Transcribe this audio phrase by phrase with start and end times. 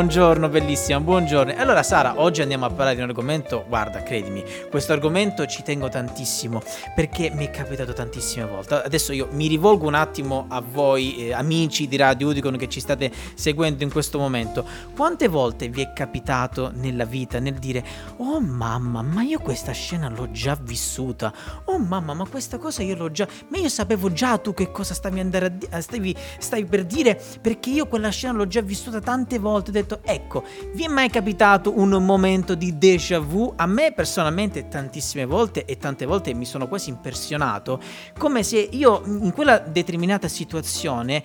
[0.00, 1.52] Buongiorno, bellissima, buongiorno.
[1.58, 5.90] Allora Sara, oggi andiamo a parlare di un argomento, guarda, credimi, questo argomento ci tengo
[5.90, 6.62] tantissimo
[6.94, 8.76] perché mi è capitato tantissime volte.
[8.76, 12.80] Adesso io mi rivolgo un attimo a voi, eh, amici di Radio Udicon che ci
[12.80, 14.64] state seguendo in questo momento.
[14.96, 17.84] Quante volte vi è capitato nella vita nel dire
[18.16, 21.30] "Oh mamma, ma io questa scena l'ho già vissuta.
[21.66, 24.94] Oh mamma, ma questa cosa io l'ho già Ma io sapevo già tu che cosa
[24.94, 28.98] stavi andare a di- stavi, stavi per dire perché io quella scena l'ho già vissuta
[28.98, 30.44] tante volte." Detto ecco,
[30.74, 33.52] vi è mai capitato un momento di déjà vu?
[33.56, 37.80] A me personalmente tantissime volte e tante volte mi sono quasi impressionato,
[38.16, 41.24] come se io in quella determinata situazione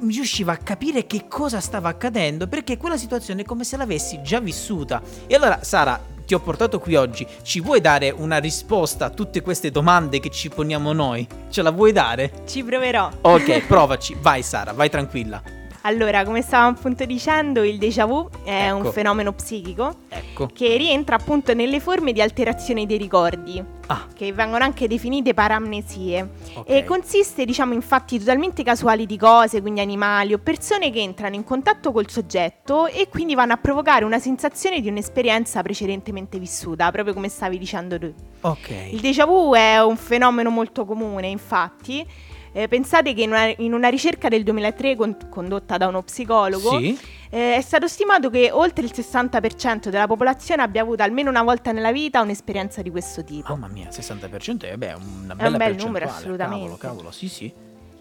[0.00, 4.38] riuscivo a capire che cosa stava accadendo, perché quella situazione è come se l'avessi già
[4.38, 5.02] vissuta.
[5.26, 9.40] E allora Sara, ti ho portato qui oggi, ci vuoi dare una risposta a tutte
[9.40, 11.26] queste domande che ci poniamo noi?
[11.48, 12.44] Ce la vuoi dare?
[12.46, 13.10] Ci proverò.
[13.22, 15.58] Ok, provaci, vai Sara, vai tranquilla.
[15.82, 18.76] Allora, come stavamo appunto dicendo, il déjà vu è Ecco.
[18.76, 20.48] un fenomeno psichico Ecco.
[20.52, 26.28] che rientra appunto nelle forme di alterazione dei ricordi, Ah, che vengono anche definite paramnesie.
[26.54, 26.68] ok.
[26.68, 31.34] E consiste, diciamo, in fatti totalmente casuali di cose, quindi animali o persone che entrano
[31.34, 36.90] in contatto col soggetto e quindi vanno a provocare una sensazione di un'esperienza precedentemente vissuta,
[36.90, 38.12] proprio come stavi dicendo tu.
[38.42, 38.68] Ok.
[38.92, 42.06] Il déjà vu è un fenomeno molto comune, infatti.
[42.52, 46.78] Eh, pensate che in una, in una ricerca del 2003 con- condotta da uno psicologo
[46.78, 46.98] Sì?
[47.30, 51.70] eh, è stato stimato che oltre il 60% della popolazione abbia avuto almeno una volta
[51.70, 53.54] nella vita un'esperienza di questo tipo.
[53.54, 56.64] Mamma mia, 60% è beh, una È bella un bel numero, assolutamente.
[56.64, 57.52] Cavolo, cavolo, sì, sì.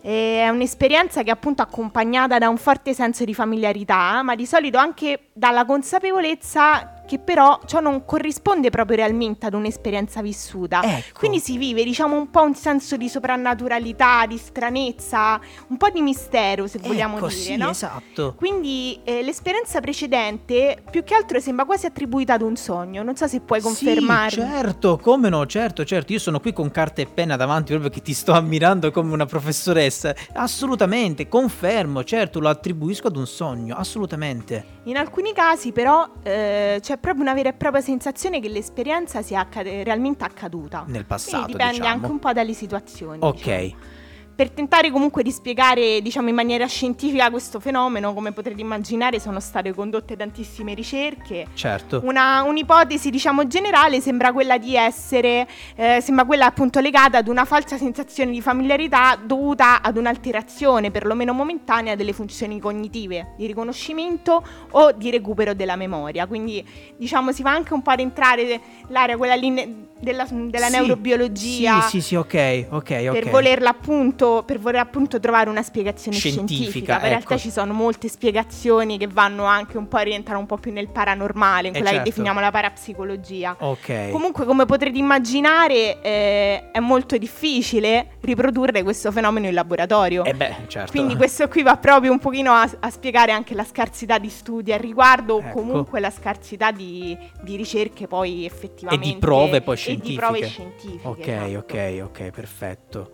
[0.00, 4.78] È un'esperienza che è appunto accompagnata da un forte senso di familiarità, ma di solito
[4.78, 10.82] anche dalla consapevolezza che però ciò non corrisponde proprio realmente ad un'esperienza vissuta.
[10.82, 11.18] Ecco.
[11.18, 16.02] Quindi si vive, diciamo, un po' un senso di soprannaturalità, di stranezza, un po' di
[16.02, 17.70] mistero, se vogliamo ecco, dire, sì, no?
[17.70, 18.34] esatto.
[18.36, 23.02] Quindi eh, l'esperienza precedente più che altro sembra quasi attribuita ad un sogno.
[23.02, 24.30] Non so se puoi confermare.
[24.30, 26.12] Sì, certo, come no, certo, certo.
[26.12, 29.24] Io sono qui con carta e penna davanti proprio che ti sto ammirando come una
[29.24, 30.14] professoressa.
[30.34, 34.76] Assolutamente, confermo, certo, lo attribuisco ad un sogno, assolutamente.
[34.84, 39.40] In alcuni casi però eh, c'è proprio una vera e propria sensazione che l'esperienza sia
[39.40, 40.84] accade- realmente accaduta.
[40.86, 41.94] Nel passato, Quindi dipende diciamo.
[41.94, 43.18] anche un po' dalle situazioni.
[43.22, 43.34] Ok.
[43.36, 43.96] diciamo.
[44.38, 49.40] Per tentare comunque di spiegare, diciamo, in maniera scientifica questo fenomeno, come potrete immaginare, sono
[49.40, 51.48] state condotte tantissime ricerche.
[51.54, 52.02] Certo.
[52.04, 55.44] Una, un'ipotesi, diciamo, generale sembra quella di essere,
[55.74, 61.32] eh, sembra quella appunto legata ad una falsa sensazione di familiarità dovuta ad un'alterazione, perlomeno
[61.32, 66.28] momentanea, delle funzioni cognitive, di riconoscimento o di recupero della memoria.
[66.28, 66.64] Quindi,
[66.96, 70.72] diciamo, si va anche un po' ad entrare l'area quella lì ne- della, della Sì,
[70.72, 71.80] neurobiologia.
[71.80, 73.10] Sì, sì, sì, ok, ok, ok.
[73.10, 76.92] Per volerla appunto, per voler appunto trovare una spiegazione Scientifica, scientifica.
[76.94, 77.14] Ma in ecco.
[77.14, 80.72] realtà ci sono molte spiegazioni che vanno anche un po' a rientrare un po' più
[80.72, 82.04] nel paranormale, in Eh, quella certo.
[82.04, 83.56] che definiamo la parapsicologia.
[83.60, 84.10] Ok.
[84.10, 90.24] Comunque, come potrete immaginare, eh, è molto difficile riprodurre questo fenomeno in laboratorio.
[90.24, 90.90] Eh beh, certo.
[90.92, 94.72] Quindi questo qui va proprio un pochino a, a spiegare anche la scarsità di studi
[94.72, 95.48] al riguardo Ecco.
[95.48, 100.46] o comunque la scarsità di, di ricerche poi effettivamente prove poi e di prove scientifiche.
[100.46, 101.08] scientifiche.
[101.08, 101.58] Ok, esatto.
[101.58, 103.10] ok, ok, perfetto.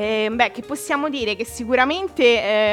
[0.00, 2.22] Eh, beh, che possiamo dire che sicuramente,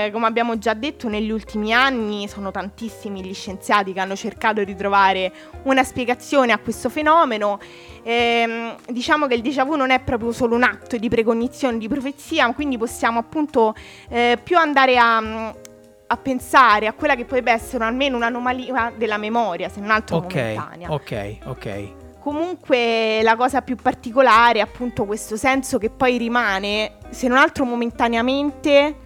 [0.06, 4.64] eh, come abbiamo già detto, negli ultimi anni sono tantissimi gli scienziati che hanno cercato
[4.64, 5.34] di trovare
[5.64, 7.60] una spiegazione a questo fenomeno.
[8.04, 11.90] Ehm, diciamo che il déjà vu non è proprio solo un atto di precognizione, di
[11.90, 13.76] profezia, quindi possiamo appunto
[14.08, 19.68] eh, più andare a, a pensare a quella che potrebbe essere almeno un'anomalia della memoria,
[19.68, 20.94] se non altro Ok, momentanea.
[20.94, 21.94] ok, ok.
[22.28, 27.64] Comunque la cosa più particolare è appunto questo senso che poi rimane, se non altro
[27.64, 28.98] momentaneamente,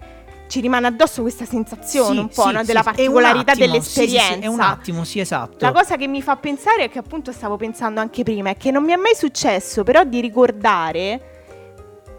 [0.48, 4.44] ci rimane addosso questa sensazione Sì, un po' sì, no, della sì, particolarità attimo, dell'esperienza.
[4.44, 5.58] È un attimo, sì, esatto.
[5.60, 8.72] La cosa che mi fa pensare è che appunto stavo pensando anche prima, è che
[8.72, 11.20] non mi è mai successo però di ricordare,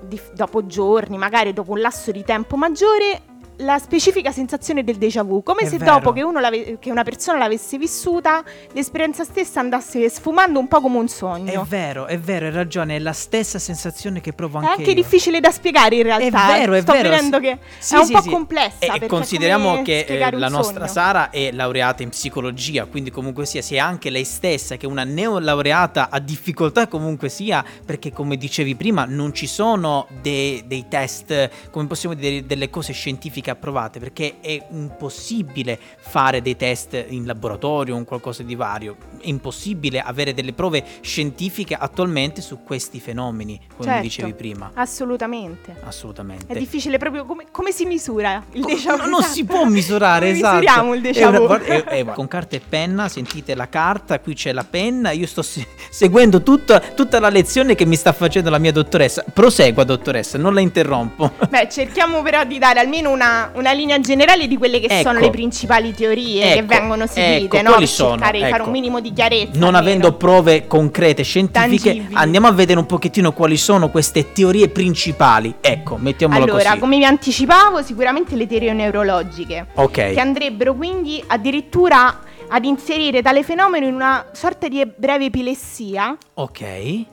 [0.04, 3.24] di- dopo giorni, magari dopo un lasso di tempo maggiore,
[3.64, 6.00] la specifica sensazione del déjà vu, come È se vero.
[6.00, 8.44] dopo che, che una persona l'avesse vissuta,
[8.74, 11.52] l'esperienza stessa andasse sfumando un po' come un sogno.
[11.52, 14.90] È vero, è vero, hai ragione, è la stessa sensazione che provo È anche anche
[14.90, 14.96] io.
[14.96, 16.54] difficile da spiegare in realtà.
[16.56, 17.10] È vero, è Sto vero.
[17.10, 18.30] vedendo che Sì, è un sì, po' sì.
[18.30, 18.94] complessa.
[18.94, 20.92] E consideriamo che eh, la nostra sogno.
[20.92, 26.10] Sara è laureata in psicologia, quindi comunque sia, sia anche lei stessa che una neolaureata
[26.10, 31.88] ha difficoltà comunque sia, perché come dicevi prima non ci sono de- dei test, come
[31.88, 38.04] possiamo dire, delle cose scientifiche approvate perché è impossibile fare dei test in laboratorio o
[38.04, 44.02] qualcosa di vario, è impossibile avere delle prove scientifiche attualmente su questi fenomeni, come Certo.
[44.04, 44.72] dicevi prima.
[44.74, 45.76] Assolutamente.
[45.84, 46.54] Assolutamente.
[46.54, 49.04] È difficile proprio come, come si misura il Co- déjà vu?
[49.04, 50.56] no, non si può misurare, esatto.
[50.60, 51.46] misuriamo il déjà È vu?
[51.46, 55.28] guarda- è- è- con carta e penna, sentite la carta, qui c'è la penna, io
[55.28, 59.24] sto se- seguendo tutta, tutta la lezione che mi sta facendo la mia dottoressa.
[59.34, 61.32] Prosegua, dottoressa, non la interrompo.
[61.50, 65.10] Beh, cerchiamo però di dare almeno una, una linea generale di quelle che Ecco.
[65.10, 67.70] sono le principali teorie che Ecco, vengono seguite, ecco, no?
[67.70, 68.10] quali per sono?
[68.12, 68.66] cercare di fare Ecco.
[68.66, 69.60] un minimo di chiarezza.
[69.60, 72.14] Non avendo prove concrete, scientifiche, Tangibili.
[72.16, 75.56] andiamo a vedere un pochettino quali sono queste teorie principali.
[75.62, 76.80] Ecco, mettiamolo Allora, così.
[76.80, 80.14] come vi anticipavo, sicuramente le teorie neurologiche, che Ok.
[80.18, 86.62] andrebbero quindi addirittura ad inserire tale fenomeno in una sorta di breve epilessia Ok.
[86.62, 87.08] e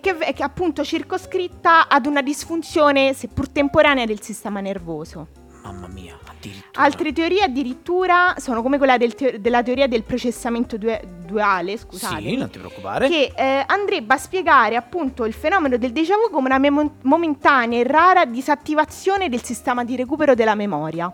[0.00, 5.26] che che è appunto circoscritta ad una disfunzione, seppur temporanea, del sistema nervoso.
[5.62, 6.84] Mamma mia, addirittura.
[6.84, 12.22] Altre teorie addirittura sono come quella del teo- della teoria del processamento due- duale, scusate,
[12.22, 13.08] Sì, non ti preoccupare.
[13.08, 17.80] che eh, andrebbe a spiegare appunto il fenomeno del déjà vu come una memo- momentanea
[17.80, 21.12] e rara disattivazione del sistema di recupero della memoria.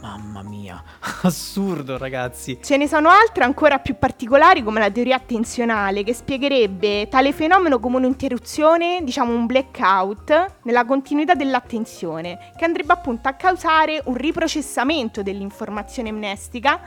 [0.00, 0.82] Mamma mia,
[1.22, 2.58] assurdo, ragazzi.
[2.62, 7.78] Ce ne sono altre ancora più particolari come la teoria attenzionale che spiegherebbe tale fenomeno
[7.80, 15.22] come un'interruzione, diciamo un blackout nella continuità dell'attenzione che andrebbe appunto a causare un riprocessamento
[15.22, 16.80] dell'informazione amnestica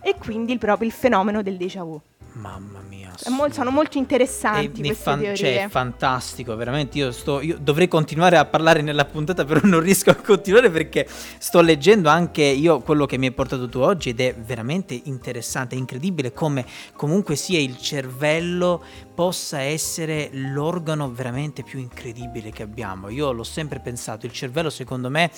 [0.00, 2.00] e quindi proprio il fenomeno del déjà vu.
[2.32, 3.12] Mamma mia.
[3.22, 6.96] È mol- sono molto interessanti È- fan- cioè, è fantastico, veramente.
[6.96, 11.06] Io, sto, io dovrei continuare a parlare nella puntata, però non riesco a continuare perché
[11.38, 15.74] sto leggendo anche io quello che mi hai portato tu oggi ed è veramente interessante,
[15.74, 16.64] è incredibile come
[16.94, 18.82] comunque sia il cervello
[19.14, 23.08] possa essere l'organo veramente più incredibile che abbiamo.
[23.10, 25.30] Io l'ho sempre pensato, il cervello secondo me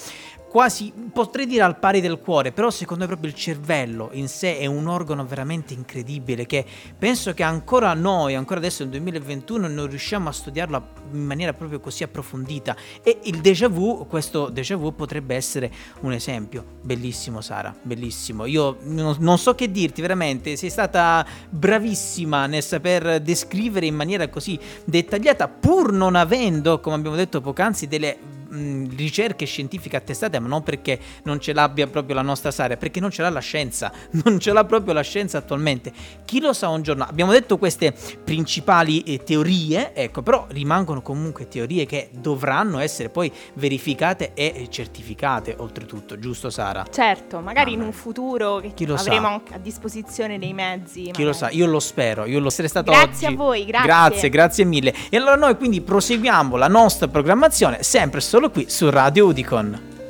[0.52, 4.58] quasi potrei dire al pari del cuore, però secondo me proprio il cervello in sé
[4.58, 6.66] è un organo veramente incredibile che
[6.98, 11.80] penso che ancora noi, ancora adesso nel 2021 non riusciamo a studiarlo in maniera proprio
[11.80, 15.70] così approfondita e il déjà vu, questo déjà vu potrebbe essere
[16.00, 16.64] un esempio.
[16.82, 18.46] Bellissimo Sara, bellissimo.
[18.46, 24.28] Io non, non so che dirti veramente, sei stata bravissima nel saper descrivere in maniera
[24.28, 30.48] così dettagliata pur non avendo, come abbiamo detto poc'anzi, delle mh, ricerche scientifiche attestate, ma
[30.48, 33.92] non perché non ce l'abbia proprio la nostra Sara, perché non ce l'ha la scienza,
[34.24, 35.92] non ce l'ha proprio la scienza attualmente.
[36.24, 37.04] Chi lo sa un giorno?
[37.04, 37.94] Abbiamo detto queste
[38.24, 44.68] principali eh, teorie, ecco, però rimangono comunque teorie che dovranno essere poi verificate e eh,
[44.70, 46.84] certificate, oltretutto, giusto Sara?
[46.90, 49.08] Certo, magari Ah, in un futuro che chi lo sa?
[49.10, 51.10] avremo anche a disposizione dei mezzi.
[51.12, 51.50] Chi lo sa?
[51.50, 53.34] Io lo spero, io lo sarei stato Grazie oggi.
[53.34, 53.86] a voi, grazie.
[53.86, 54.94] Grazie, grazie mille.
[55.10, 60.01] E allora noi quindi proseguiamo la nostra programmazione sempre solo qui su Radio Udicon.